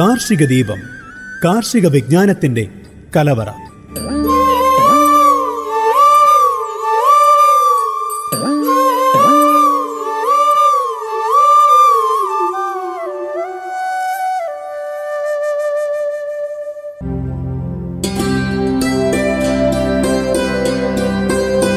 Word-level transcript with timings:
കാർഷിക 0.00 0.46
ദീപം 0.46 0.78
കാർഷിക 1.44 1.86
വിജ്ഞാനത്തിന്റെ 1.86 2.68
കലവറ. 3.16 3.48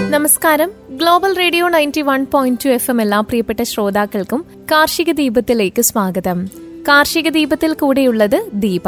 നമസ്കാരം. 0.09 0.71
Global 0.89 1.37
radio 1.37 1.67
ninety 1.67 2.01
one 2.01 2.25
point 2.33 2.65
two 2.65 2.69
F 2.69 2.91
M 2.91 3.01
എല്ലാ 3.01 3.19
പ്രിയപ്പെട്ട 3.19 3.63
ശ്രോതാക്കൾക്കും 3.63 4.45
കാർഷിക 4.71 5.11
ദീപത്തിലേക്ക് 5.11 5.81
സ്വാഗതം. 5.81 6.62
കാർഷിക 6.87 7.29
ദീപത്തിൽ 7.29 7.73
കൂടെയുള്ളത് 7.73 8.49
ദീപ. 8.53 8.87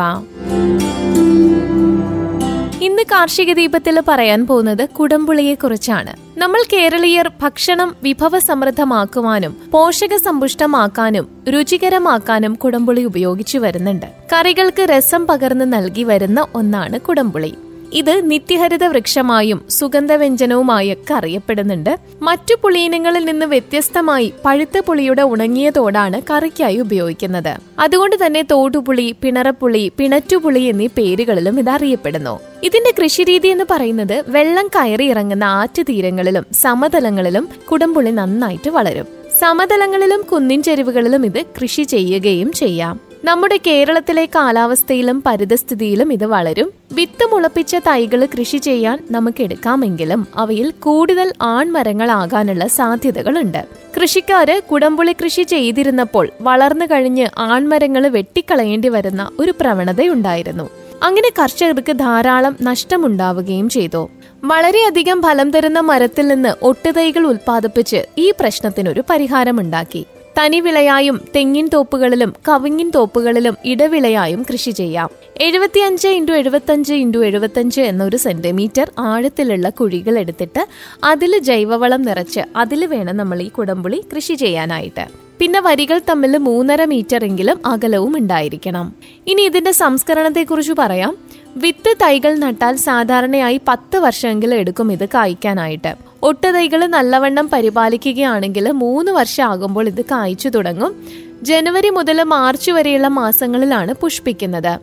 ഇന്ന് 2.81 3.04
കാർഷിക 3.04 3.54
ദീപത്തിൽ 3.54 4.04
പറയാൻ 4.08 4.48
പോകുന്നത് 4.48 4.90
കുടംപുളിയെ 4.90 5.54
കുറിച്ചാണ് 5.54 6.40
നമ്മൾ 6.40 6.63
കേരളീയർ 6.73 7.31
ഭക്ഷണം 7.41 7.95
വിഭവസമൃദ്ധമാക്കുവാനും 8.04 9.58
പോഷക 9.71 10.16
സമ്പുഷ്ടമാക്കാനും 10.16 11.27
രുചികരമാക്കാനും 11.49 12.54
കുടംപുളി 12.54 13.04
ഉപയോഗിച്ചു 13.04 13.58
വരുന്നുണ്ട്. 13.58 14.05
കറികൾക്ക് 14.34 14.82
രസം 14.82 15.27
പകർന്ന് 15.27 15.73
നൽകി 15.73 16.04
വരുന്ന 16.04 16.48
ഒന്നാണ് 16.55 16.99
കുടംപുളി. 16.99 17.54
ഇത് 17.95 18.31
നിത്യഹരിത 18.31 18.84
വൃക്ഷമായും 18.84 19.66
സുഗന്ധവ്യഞ്ജനവുമായൊക്കെ 19.70 21.13
അറിയപ്പെടുന്നുണ്ട്. 21.13 21.99
മറ്റു 22.21 22.55
പുളിയിനങ്ങളിൽ 22.63 23.26
നിന്ന് 23.26 23.46
വ്യത്യസ്തമായി 23.46 24.34
പഴുത്ത 24.46 24.79
പുളിയുടെ 24.79 25.21
ഉണങ്ങിയ 25.21 25.70
തോടാണ് 25.70 26.21
കറിക്കായി 26.29 26.77
ഉപയോഗിക്കുന്നത്. 26.77 27.54
അതുകൊണ്ട് 27.79 28.26
തന്നെ 28.26 28.41
തോടുപുളി 28.52 29.15
പിണറപ്പുളി 29.21 29.91
പിണറ്റുപുളി 29.98 30.60
എന്നീ 30.60 30.87
പേരുകളിലും 30.87 31.60
ഇത് 31.60 31.70
അറിയപ്പെടുന്നു. 31.70 32.40
ഇതിന്റെ 32.63 32.93
കൃഷിരീതി 33.02 33.48
എന്ന് 33.48 33.65
പറയുന്നത് 33.71 34.24
വെള്ളം 34.27 34.68
കയറി 34.68 35.05
ഇറങ്ങുന്ന 35.05 35.43
ആറ്റുതീരങ്ങളിലും 35.43 36.46
സമതലങ്ങളിലും 36.54 37.49
കുടംപുളി 37.71 38.12
നന്നായിട്ട് 38.12 38.70
വളരും. 38.70 39.07
സമതലങ്ങളിലും 39.40 40.21
കുന്നിൻ 40.21 40.63
ചെരുവുകളിലും 40.63 41.26
ഇത് 41.26 41.43
കൃഷി 41.62 41.84
ചെയ്യുകയും 41.84 42.52
ചെയ്യാം. 42.52 43.15
നമ്മുടെ 43.27 43.57
കേരളത്തിലെ 43.68 44.23
കാലാവസ്ഥയിലും 44.26 45.23
പരിതസ്ഥിതിയിലും 45.26 46.13
ഇത് 46.13 46.26
വളരും. 46.26 46.71
വിത്ത് 46.91 47.26
മുളപ്പിച്ച 47.31 47.76
തൈകൾ 47.76 48.26
കൃഷി 48.26 48.57
ചെയ്യാൻ 48.57 48.98
നമുക്ക് 49.12 49.41
എടുക്കാമെങ്കിലും 49.43 50.27
അവയിൽ 50.35 50.68
കൂടുതൽ 50.71 51.34
ആൺമരങ്ങളാകാനുള്ള 51.41 52.68
സാധ്യതകളുണ്ട്. 52.68 53.62
കൃഷിക്കാര് 53.98 54.62
കുടംപുളി 54.71 55.13
കൃഷി 55.13 55.43
ചെയ്തിരുന്നപ്പോൾ 55.43 56.29
വളർന്നു 56.41 56.85
കഴിഞ്ഞ് 56.85 57.27
ആൺമരങ്ങൾ 57.37 58.07
വെട്ടിക്കളയേണ്ടി 58.07 58.90
വരുന്ന 58.90 59.31
ഒരു 59.40 59.53
പ്രവണതയുണ്ടായിരുന്നു. 59.59 60.70
അങ്ങനെ 61.03 61.29
കർഷകർക്ക് 61.40 61.91
ധാരാളം 61.91 62.55
നഷ്ടമുണ്ടാവുകയും 62.62 63.70
ചെയ്തു. 63.70 64.09
വളരെയധികം 64.44 65.22
ഫലം 65.22 65.51
തരുന്ന 65.51 65.79
മരത്തിൽ 65.79 66.28
നിന്ന് 66.28 66.53
ഒട്ടുതൈകൾ 66.62 67.25
ഉൽപ്പാദിപ്പിച്ച് 67.25 68.01
ഈ 68.18 68.34
പ്രശ്നത്തിനൊരു 68.40 69.03
പരിഹാരമുണ്ടാക്കി. 69.09 70.03
തനിവിളയായും 70.39 71.22
തെങ്ങിൻ 71.35 71.69
തോപ്പുകളിലും 71.73 72.33
കവിങ്ങിൻ 72.50 72.89
തോപ്പുകളിലും 72.89 73.57
ഇടവിളയായും 73.66 74.45
കൃഷി 74.53 74.72
ചെയ്യാം. 74.72 75.09
എഴുപത്തിയഞ്ച് 75.41 76.07
ഇന്റു 76.07 76.33
എഴുപത്തഞ്ച് 76.33 76.94
ഇന്റു 76.94 77.17
എഴുപത്തഞ്ച് 77.17 77.81
എന്നൊരു 77.81 78.17
സെന്റിമീറ്റർ 78.17 78.91
ആഴത്തിലുള്ള 79.00 79.69
കുഴികൾ 79.69 80.19
എടുത്തിട്ട് 80.19 80.67
അതിൽ 81.03 81.39
ജൈവവളം 81.39 82.01
നിറച്ച് 82.01 82.39
അതിൽ 82.56 82.85
വേണം 82.85 83.17
നമ്മൾ 83.17 83.41
ഈ 83.41 83.50
കുടംപുളി 83.50 84.06
കൃഷി 84.16 84.33
ചെയ്യാനായിട്ട്. 84.33 85.25
പിന്നെ 85.39 85.59
വരികൾ 85.59 86.01
തമ്മിൽ 86.09 86.38
മൂന്നര 86.38 86.85
മീറ്റർ 86.85 87.25
എങ്കിലും 87.25 87.62
അകലവും 87.66 88.18
ഉണ്ടായിരിക്കണം. 88.18 88.94
ഇനി 89.28 89.41
ഇതിന്റെ 89.41 89.72
സംസ്കരണത്തെക്കുറിച്ച് 89.72 90.73
പറയാം. 90.79 91.18
വിത്ത് 91.57 91.96
തൈകൾ 92.01 92.35
നട്ടാൽ 92.35 92.75
സാധാരണയായി 92.75 93.62
പത്ത് 93.68 93.97
വർഷമെങ്കിലും 93.97 94.57
എടുക്കും 94.57 94.91
ഇത് 94.91 95.09
കായ്ക്കാനായിട്ട്. 95.09 95.95
ഒട്ട് 96.24 96.53
തൈകൾ 96.53 96.85
നല്ലവണ്ണം 96.85 97.50
പരിപാലിക്കുകയാണെങ്കിൽ 97.50 98.72
മൂന്ന് 98.72 99.12
വർഷം 99.12 99.44
ആകുമ്പോൾ 99.44 99.88
ഇത് 99.88 100.06
കായ്ച്ചു 100.06 100.50
തുടങ്ങും. 100.50 101.03
ജനുവരി 101.44 101.90
മുതൽ 101.90 102.24
മാർച്ച് 102.24 102.72
വരെയുള്ള 102.72 103.07
മാസങ്ങളിലാണ് 103.07 103.94
പുഷ്പിക്കുന്നത്. 103.94 104.79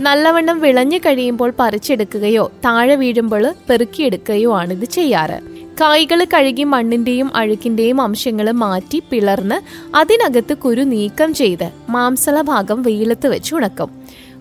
നല്ലവണ്ണം 0.00 0.60
വിളഞ്ഞു 0.60 0.98
കഴിയുമ്പോൾ 0.98 1.52
പറിച്ചെടുക്കുകയോ 1.58 2.52
താഴെ 2.64 2.94
വീഴുമ്പോൾ 2.94 3.54
പെറുക്കിയെടുക്കുകയോ 3.70 4.56
ആണ് 4.56 4.72
ഇത് 4.72 4.84
ചെയ്യാറ്. 4.84 5.57
കായ്കൾ 5.80 6.24
കഴുകി 6.24 6.64
മണ്ണിന്റെയും 6.64 7.36
അഴുക്കിന്റെയും 7.36 8.00
അംശങ്ങൾ 8.00 8.50
മാറ്റി 8.52 9.02
പിളർന്ന് 9.10 9.58
അതിനകത്ത് 9.96 10.54
കുരു 10.54 10.82
നീക്കം 10.82 11.34
ചെയ്ത് 11.34 11.70
മാംസള 11.88 12.40
ഭാഗം 12.40 12.82
വെയിലത്ത് 12.82 13.26
വെച്ച് 13.26 13.54
ഉണക്കും. 13.54 13.90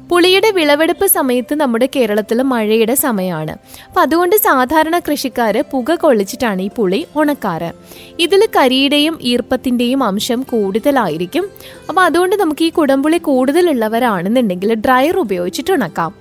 പുളിയുടെ 0.09 0.52
വിളവെടുപ്പ് 0.52 1.08
സമയത്ത് 1.08 1.56
നമ്മുടെ 1.56 1.90
കേരളത്തിൽ 1.96 2.42
മഴയുടെ 2.42 2.96
സമയമാണ് 2.96 3.52
അപ്പൊ 3.88 4.02
അതുകൊണ്ട് 4.02 4.36
സാധാരണ 4.36 5.00
കൃഷിക്കാര് 5.00 5.64
പുക 5.72 5.96
കൊള്ളിച്ചിട്ടാണ് 5.96 6.62
ഈ 6.62 6.70
പുളി 6.76 7.06
ഉണക്കാറ്. 7.16 7.72
ഇതിൽ 8.20 8.47
കരിയുടെയും 8.56 9.20
ഈർപ്പത്തിന്റെയും 9.22 10.03
അംശം 10.03 10.42
കൂടുതലായിരിക്കും. 10.42 11.47
അപ്പൊ 11.90 12.02
അതുകൊണ്ട് 12.02 12.36
നമുക്ക് 12.36 12.66
ഈ 12.66 12.70
കുടംപുളി 12.70 13.18
കൂടുതലുള്ളവരാണെന്നുണ്ടെങ്കിൽ 13.18 14.74
ഡ്രയർ 14.74 15.18
ഉപയോഗിച്ചിട്ട് 15.18 15.72
ഉണക്കാം. 15.72 16.14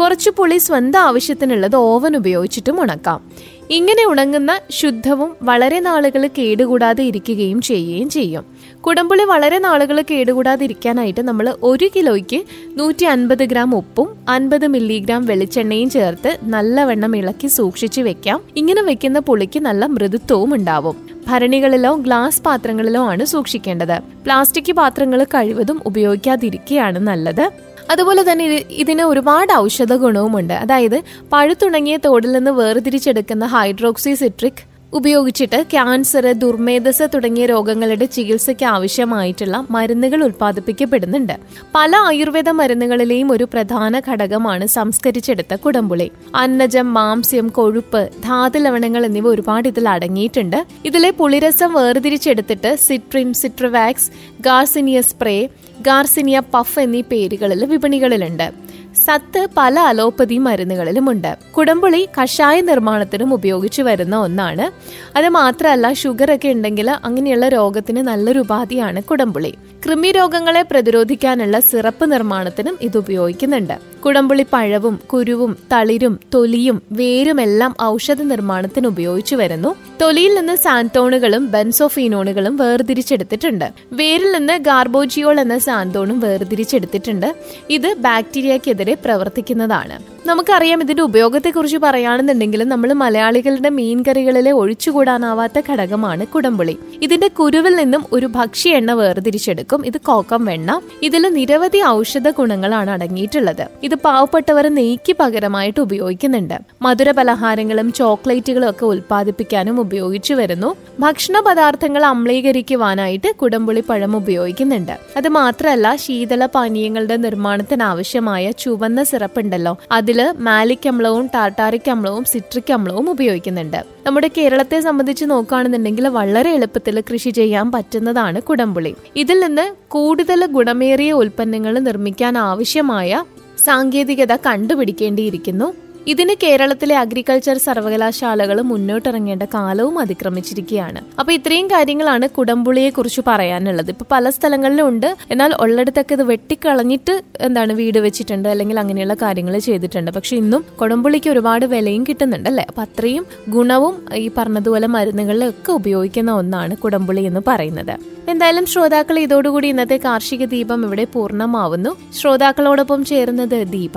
കുറച്ച് 0.00 0.30
പുളി 0.30 0.58
സ്വന്തം 0.58 1.00
ആവശ്യത്തിനുള്ളത് 1.00 1.76
ഓവൻ 1.76 2.16
ഉപയോഗിച്ചിട്ടും 2.16 2.80
ഉണക്കാം. 2.80 3.50
ഇങ്ങനെ 3.70 4.06
ഉണങ്ങുന്ന 4.06 4.60
ശുദ്ധവും 4.70 5.36
വളരെ 5.42 5.80
നാളുകൾ 5.80 6.26
കേടുകൂടാതെ 6.38 7.04
ഇരിക്കുകയും 7.04 7.60
ചെയ്യുകയും 7.60 8.08
ചെയ്യും. 8.10 8.44
കുടംപുളി 8.80 9.24
വളരെ 9.24 9.58
നാളുകൾ 9.58 10.04
കേടുകൂടാതെ 10.10 10.64
ഇരിക്കാനായിട്ട് 10.64 11.20
നമ്മൾ 11.20 11.54
ഒരു 11.62 11.90
കിലോയ്ക്ക് 11.96 12.42
നൂറ്റി 12.78 13.04
അൻപത് 13.04 13.44
ഗ്രാം 13.44 13.74
ഉപ്പും 13.74 14.08
അൻപത് 14.28 14.66
മില്ലിഗ്രാം 14.66 15.26
വെളിച്ചെണ്ണയും 15.26 15.90
ചേർത്ത് 15.90 16.38
നല്ലവണ്ണം 16.42 17.16
ഇളക്കി 17.16 17.46
സൂക്ഷിച്ചു 17.46 18.00
വെക്കാം. 18.00 18.40
ഇങ്ങനെ 18.56 18.82
വെക്കുന്ന 18.82 19.18
പുളിക്ക് 19.18 19.60
നല്ല 19.60 19.86
മൃദുത്വവും 19.86 20.54
ഉണ്ടാവും. 20.54 20.96
ഭരണികളിലോ 21.28 21.94
ഗ്ലാസ് 21.94 22.42
പാത്രങ്ങളിലോ 22.42 23.02
ആണ് 23.04 23.24
സൂക്ഷിക്കേണ്ടത്. 23.24 23.98
പ്ലാസ്റ്റിക് 24.24 24.72
പാത്രങ്ങൾ 24.72 25.24
കഴിവതും 25.24 25.80
ഉപയോഗിക്കാതിരിക്കുകയാണ് 25.86 26.98
നല്ലത്. 26.98 27.50
അതുപോലെ 27.90 28.22
തന്നെ 28.22 28.46
ഇതിന് 28.76 29.04
ഒരുപാട് 29.04 29.52
ഔഷധ 29.56 29.92
ഗുണവുമുണ്ട് 29.96 30.54
അതായത് 30.54 30.98
പഴുത്തുണങ്ങിയ 31.32 31.96
തോടിൽ 32.04 32.32
നിന്ന് 32.32 32.52
വേർതിരിച്ചെടുക്കുന്ന 32.52 33.46
ഹൈഡ്രോക്സി 33.46 34.14
സിട്രിക് 34.14 34.62
ഉപയോഗിച്ചിട്ട് 34.92 35.62
ക്യാൻസർ 35.70 36.32
ദുർമേധസ് 36.32 37.02
തുടങ്ങിയ 37.14 37.46
രോഗങ്ങളുടെ 37.46 38.04
ചികിത്സയ്ക്ക് 38.04 38.64
ആവശ്യമായിട്ടുള്ള 38.64 39.66
മരുന്നുകൾ 39.70 40.24
ഉൽപ്പാദിപ്പിക്കപ്പെടുന്നുണ്ട്. 40.24 41.32
പല 41.74 41.96
ആയുർവേദ 41.96 42.48
മരുന്നുകളിലെയും 42.48 43.32
ഒരു 43.32 43.44
പ്രധാന 43.44 44.00
ഘടകമാണ് 44.08 44.66
സംസ്കരിച്ചെടുത്ത 44.66 45.54
കുടംപുളി. 45.54 46.10
അന്നജം 46.34 46.94
മാംസ്യം 46.94 47.48
കൊഴുപ്പ് 47.48 48.10
ധാതു 48.24 48.58
ലവണങ്ങൾ 48.58 49.04
എന്നിവ 49.04 49.28
ഒരുപാട് 49.28 49.68
ഇതിൽ 49.68 49.88
അടങ്ങിയിട്ടുണ്ട്. 49.88 50.66
ഇതിലെ 50.84 51.10
പുളിരസം 51.10 51.72
വേർതിരിച്ചെടുത്തിട്ട് 51.72 52.76
Citrin 52.76 53.34
Citravax 53.34 54.10
Garcinia 54.40 55.00
spray 55.00 55.48
Garcinia 55.80 56.42
puff 56.54 56.80
എന്നീ 56.80 57.00
പേരുകളിൽ 57.00 57.64
വിപണികളിലുണ്ട്. 57.64 58.69
സത്ത് 58.94 59.48
പല 59.56 59.78
അലോപ്പതി 59.78 60.38
മരുന്നുകളിലുമുണ്ട്. 60.38 61.36
കുടംപുളി 61.52 62.08
കഷായ 62.22 62.60
നിർമ്മാണത്തിനും 62.60 63.34
ഉപയോഗിച്ചു 63.34 63.82
വരുന്ന 63.82 64.16
ഒന്നാണ്. 64.16 64.70
അത് 65.18 65.28
മാത്രമല്ല 65.28 65.92
ഷുഗർ 65.92 66.34
ഒക്കെ 66.34 66.48
ഉണ്ടെങ്കിൽ 66.48 66.90
അങ്ങനെയുള്ള 66.90 67.48
രോഗത്തിന് 67.48 68.00
നല്ലൊരു 68.00 68.38
ഉപാധിയാണ് 68.38 69.02
കുടംപുളി. 69.02 69.54
കൃമി 69.86 70.12
രോഗങ്ങളെ 70.12 70.62
പ്രതിരോധിക്കാനുള്ള 70.62 71.60
സിറപ്പ് 71.60 72.12
നിർമ്മാണത്തിനും 72.12 72.78
ഇത് 72.82 72.98
ഉപയോഗിക്കുന്നുണ്ട്. 72.98 73.78
കുടംപുളി 74.00 74.46
പഴവും 74.52 75.00
കുരുവും 75.06 75.56
തളിരും 75.72 76.20
തൊലിയും 76.34 76.82
വേരുമെല്ലാം 76.92 77.76
ഔഷധ 77.82 78.22
നിർമ്മാണത്തിന് 78.22 78.86
ഉപയോഗിച്ചു 78.86 79.36
വരുന്നു. 79.36 79.76
തൊലിയിൽ 80.02 80.34
നിന്ന് 80.34 80.56
സാന്തോണുകളും 80.56 81.50
ബെൻസോഫീനോണുകളും 81.50 82.56
വേർതിരിച്ചെടുത്തിട്ടുണ്ട്. 82.56 83.72
വേരിൽ 83.92 84.32
നിന്ന് 84.32 84.58
ഗാർബോജിയോൾ 84.58 85.40
എന്ന 85.40 85.58
സാന്തോണും 85.58 86.20
വേർതിരിച്ചെടുത്തിട്ടുണ്ട്. 86.20 87.34
ഇത് 87.70 87.94
ബാക്ടീരിയക്കെതിരെ 87.94 88.79
പ്രവർത്തിക്കുന്നതാണ് 88.94 89.96
നമുക്കറിയാം 90.30 90.82
ഇതിന്റെ 90.82 91.02
ഉപയോഗത്തെക്കുറിച്ച് 91.02 91.78
പറയുകയാണെന്നുണ്ടെങ്കിൽ 91.78 92.60
നമ്മൾ 92.68 92.92
മലയാളികളുടെ 92.92 93.68
മീൻകറികളിലെ 93.68 94.50
ഒഴിച്ചുകൂടാനാവാത്ത 94.50 95.60
ഘടകമാണ് 95.70 96.26
കുടംപുളി. 96.26 96.74
ഇതിന്റെ 97.02 97.28
കുരുവിൽ 97.28 97.74
നിന്നും 97.76 98.02
ഒരു 98.12 98.26
ഭക്ഷ്യ 98.26 98.76
എണ്ണ 98.80 98.92
വേർതിരിച്ചെടുക്കും. 98.92 99.86
ഇത് 99.86 99.98
കോക്കം 100.00 100.44
വെണ്ണ. 100.44 100.80
ഇതിൽ 101.02 101.22
നിരവധി 101.38 101.80
ഔഷധ 101.86 102.28
ഗുണങ്ങളാണ് 102.30 102.90
അടങ്ങിയിട്ടുള്ളത്. 102.90 103.64
ഇത് 103.82 103.94
പാവപ്പെട്ടവർ 103.94 104.66
നെയ്ക്ക് 104.74 105.14
പകരമായിട്ട് 105.20 105.80
ഉപയോഗിക്കുന്നുണ്ട്. 105.80 106.54
മധുര 106.82 107.10
പലഹാരങ്ങളും 107.10 107.92
ചോക്ലേറ്റുകളും 107.92 108.70
ഒക്കെ 108.70 108.86
ഉൽപ്പാദിപ്പിക്കാനും 108.86 109.80
ഉപയോഗിച്ചു 109.80 110.34
വരുന്നു. 110.34 110.70
ഭക്ഷണ 111.00 111.40
പദാർത്ഥങ്ങൾ 111.40 112.04
അമ്ലീകരിക്കുവാനായിട്ട് 112.04 113.32
കുടംപുളി 113.42 113.84
പഴം 113.90 114.16
ഉപയോഗിക്കുന്നുണ്ട്. 114.16 114.94
അത് 115.16 115.28
മാത്രമല്ല 115.28 115.96
ശീതള 115.96 116.46
പാനീയങ്ങളുടെ 116.46 117.16
നിർമ്മാണത്തിന് 117.16 117.82
ആവശ്യമായ 117.82 118.50
ചുവന്ന 118.50 119.02
സിറപ്പ് 119.02 119.40
ഉണ്ടല്ലോ 119.40 119.74
അതിൽ 119.92 120.19
മാലിക് 120.38 120.88
അമ്ലവും 120.88 121.30
ടാർട്ടാറിക് 121.34 121.90
അമ്ലവും 121.90 122.24
സിട്രിക് 122.24 122.72
അമ്ലവും 122.72 123.10
ഉപയോഗിക്കുന്നുണ്ട്. 123.10 123.84
നമ്മുടെ 124.06 124.30
കേരളത്തെ 124.38 124.80
സംബന്ധിച്ച് 124.80 125.24
നോക്കുകയാണെന്നുണ്ടെങ്കിൽ 125.24 126.08
വളരെ 126.08 126.50
എളുപ്പത്തിൽ 126.50 127.00
കൃഷി 127.12 127.30
ചെയ്യാൻ 127.30 127.72
പറ്റുന്നതാണ് 127.72 128.42
കുടംപുളി. 128.42 128.94
ഇതിൽ 129.16 129.40
നിന്ന് 129.40 129.74
കൂടുതൽ 129.88 130.46
ഗുണമേറിയ 130.46 131.12
ഉൽപ്പന്നങ്ങൾ 131.12 131.78
നിർമ്മിക്കാൻ 131.78 132.38
ആവശ്യമായ 132.38 133.24
സാങ്കേതികത 133.64 134.36
കണ്ടുപിടിക്കേണ്ടിയിരിക്കുന്നു. 134.36 135.89
ഇതിന് 136.10 136.34
കേരളത്തിലെ 136.42 136.94
അഗ്രികൾച്ചർ 137.00 137.56
സർവകലാശാലകൾ 137.64 138.58
മുന്നോട്ടിറങ്ങേണ്ട 138.70 139.44
കാലവും 139.54 139.96
അതിക്രമിച്ചിരിക്കുകയാണ്. 140.02 141.00
അപ്പൊ 141.20 141.30
ഇത്രയും 141.38 141.66
കാര്യങ്ങളാണ് 141.72 142.26
കുടംപുളിയെ 142.38 142.90
കുറിച്ച് 142.98 143.22
പറയാനുള്ളത്. 143.28 143.90
ഇപ്പൊ 143.94 144.06
പല 144.14 144.30
സ്ഥലങ്ങളിലും 144.36 144.86
ഉണ്ട് 144.92 145.08
എന്നാൽ 145.32 145.52
ഉള്ളിടത്തൊക്കെ 145.64 146.14
ഇത് 146.18 146.24
വെട്ടിക്കളഞ്ഞിട്ട് 146.30 147.14
എന്താണ് 147.48 147.74
വീട് 147.80 147.98
വെച്ചിട്ടുണ്ട് 148.06 148.48
അല്ലെങ്കിൽ 148.52 148.78
അങ്ങനെയുള്ള 148.82 149.16
കാര്യങ്ങൾ 149.24 149.56
ചെയ്തിട്ടുണ്ട്. 149.68 150.10
പക്ഷെ 150.18 150.34
ഇന്നും 150.42 150.64
കുടംപുളിക്ക് 150.82 151.30
ഒരുപാട് 151.34 151.66
വിലയും 151.74 152.04
കിട്ടുന്നുണ്ട് 152.08 152.48
അല്ലെ? 152.52 152.64
അപ്പൊ 152.70 152.82
അത്രയും 152.86 153.26
ഗുണവും 153.56 153.96
ഈ 154.24 154.26
പറഞ്ഞതുപോലെ 154.38 154.88
മരുന്നുകളിലൊക്കെ 154.96 155.72
ഉപയോഗിക്കുന്ന 155.80 156.32
ഒന്നാണ് 156.42 156.76
കുടംപുളി 156.86 157.24
എന്ന് 157.32 157.42
പറയുന്നത്. 157.50 157.94
എന്തായാലും 158.30 158.66
ശ്രോതാക്കൾ 158.66 159.18
ഇതോടുകൂടി 159.18 159.68
ഇന്നത്തെ 159.68 159.96
കാർഷിക 159.96 160.44
ദീപം 160.44 160.84
ഇവിടെ 160.84 161.04
പൂർണമാവുന്നു. 161.04 161.96
ശ്രോതാക്കളോടൊപ്പം 162.20 163.04
ചേരുന്നത് 163.04 163.66
ദീപ. 163.68 163.92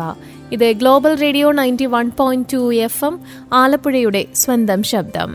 ഇത് 0.52 0.72
global 0.72 1.16
radio 1.16 1.52
ninety 1.52 1.86
one 1.86 2.12
point 2.20 2.54
two 2.54 2.74
F 2.74 3.06
M 3.06 3.20
ആലപ്പുഴയുടെ 3.54 4.26
സ്വന്തം 4.36 4.84
ശബ്ദം. 4.84 5.30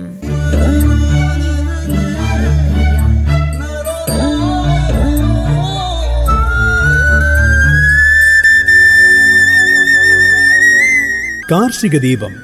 കാർഷിക 11.51 11.99
ദീപം 11.99 12.35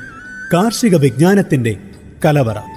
കാർഷിക 0.55 0.97
വിജ്ഞാനത്തിന്റെ 0.97 1.77
കലവറ. 2.25 2.74